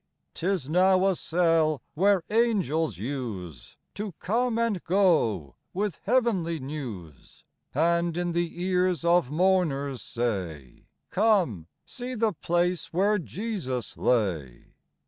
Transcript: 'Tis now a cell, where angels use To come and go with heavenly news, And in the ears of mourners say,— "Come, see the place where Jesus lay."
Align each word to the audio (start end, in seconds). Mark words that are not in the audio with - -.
'Tis 0.33 0.67
now 0.67 1.05
a 1.05 1.15
cell, 1.15 1.79
where 1.93 2.23
angels 2.31 2.97
use 2.97 3.77
To 3.93 4.13
come 4.13 4.57
and 4.57 4.83
go 4.83 5.53
with 5.75 5.99
heavenly 6.05 6.59
news, 6.59 7.43
And 7.75 8.17
in 8.17 8.31
the 8.31 8.63
ears 8.63 9.05
of 9.05 9.29
mourners 9.29 10.01
say,— 10.01 10.87
"Come, 11.11 11.67
see 11.85 12.15
the 12.15 12.33
place 12.33 12.91
where 12.91 13.19
Jesus 13.19 13.95
lay." 13.95 14.73